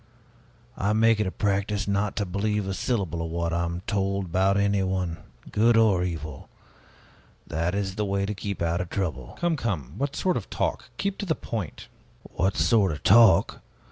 I 0.79 0.93
make 0.93 1.19
it 1.19 1.27
a 1.27 1.31
practice 1.31 1.87
not 1.87 2.15
to 2.15 2.25
believe 2.25 2.67
a 2.67 2.73
syllable 2.73 3.21
of 3.23 3.29
what 3.29 3.53
I 3.53 3.65
am 3.65 3.81
told 3.85 4.25
about 4.25 4.57
anyone, 4.57 5.17
good 5.51 5.77
or 5.77 6.03
evil; 6.03 6.49
that 7.45 7.75
is 7.75 7.93
the 7.93 8.05
way 8.05 8.25
to 8.25 8.33
keep 8.33 8.63
out 8.63 8.81
of 8.81 8.89
trouble." 8.89 9.37
"Come, 9.39 9.55
come, 9.55 9.93
what 9.99 10.15
sort 10.15 10.37
of 10.37 10.49
talk? 10.49 10.85
Keep 10.97 11.19
to 11.19 11.27
the 11.27 11.35
point." 11.35 11.87
"What 12.23 12.57
sort 12.57 12.91
of 12.91 13.03
talk? 13.03 13.61